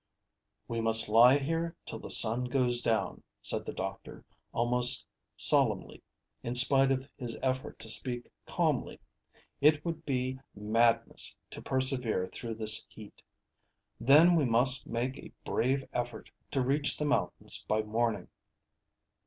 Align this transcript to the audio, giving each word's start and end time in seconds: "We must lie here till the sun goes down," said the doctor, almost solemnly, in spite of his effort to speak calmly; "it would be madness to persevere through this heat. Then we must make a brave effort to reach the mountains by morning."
"We 0.67 0.81
must 0.81 1.09
lie 1.09 1.37
here 1.37 1.75
till 1.85 1.99
the 1.99 2.09
sun 2.09 2.45
goes 2.45 2.81
down," 2.81 3.21
said 3.43 3.67
the 3.67 3.71
doctor, 3.71 4.25
almost 4.51 5.05
solemnly, 5.37 6.01
in 6.41 6.55
spite 6.55 6.89
of 6.89 7.07
his 7.17 7.37
effort 7.43 7.77
to 7.77 7.87
speak 7.87 8.27
calmly; 8.47 8.99
"it 9.61 9.85
would 9.85 10.03
be 10.03 10.39
madness 10.55 11.37
to 11.51 11.61
persevere 11.61 12.25
through 12.25 12.55
this 12.55 12.83
heat. 12.89 13.21
Then 13.99 14.35
we 14.35 14.45
must 14.45 14.87
make 14.87 15.19
a 15.19 15.31
brave 15.45 15.85
effort 15.93 16.31
to 16.49 16.61
reach 16.61 16.97
the 16.97 17.05
mountains 17.05 17.63
by 17.67 17.83
morning." 17.83 18.27